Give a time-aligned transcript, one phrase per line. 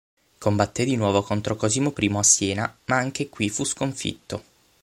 [0.39, 4.43] Combatté di nuovo contro Cosimo I a Siena, ma anche qui fu sconfitto.